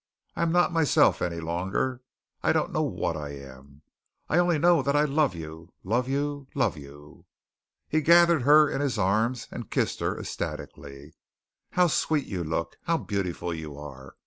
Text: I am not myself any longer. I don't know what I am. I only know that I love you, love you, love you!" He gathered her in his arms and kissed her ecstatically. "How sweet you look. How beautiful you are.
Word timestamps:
I 0.35 0.41
am 0.41 0.51
not 0.51 0.73
myself 0.73 1.21
any 1.21 1.39
longer. 1.39 2.01
I 2.41 2.53
don't 2.53 2.71
know 2.71 2.81
what 2.81 3.15
I 3.15 3.35
am. 3.35 3.83
I 4.29 4.39
only 4.39 4.57
know 4.57 4.81
that 4.81 4.95
I 4.95 5.03
love 5.03 5.35
you, 5.35 5.73
love 5.83 6.07
you, 6.09 6.47
love 6.55 6.75
you!" 6.75 7.27
He 7.87 8.01
gathered 8.01 8.41
her 8.41 8.67
in 8.67 8.81
his 8.81 8.97
arms 8.97 9.47
and 9.51 9.69
kissed 9.69 9.99
her 9.99 10.19
ecstatically. 10.19 11.13
"How 11.73 11.85
sweet 11.85 12.25
you 12.25 12.43
look. 12.43 12.79
How 12.85 12.97
beautiful 12.97 13.53
you 13.53 13.77
are. 13.77 14.15